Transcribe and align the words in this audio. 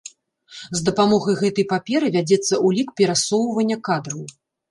З 0.77 0.79
дапамогай 0.87 1.35
гэтай 1.41 1.65
паперы 1.75 2.07
вядзецца 2.17 2.53
ўлік 2.67 2.89
перасоўвання 3.01 3.77
кадраў. 3.89 4.27